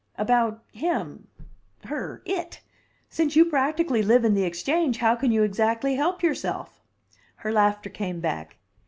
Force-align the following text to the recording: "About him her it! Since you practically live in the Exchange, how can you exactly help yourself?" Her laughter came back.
"About 0.17 0.63
him 0.71 1.27
her 1.83 2.23
it! 2.25 2.61
Since 3.07 3.35
you 3.35 3.45
practically 3.45 4.01
live 4.01 4.25
in 4.25 4.33
the 4.33 4.45
Exchange, 4.45 4.97
how 4.97 5.15
can 5.15 5.31
you 5.31 5.43
exactly 5.43 5.93
help 5.93 6.23
yourself?" 6.23 6.81
Her 7.35 7.51
laughter 7.51 7.91
came 7.91 8.19
back. 8.19 8.57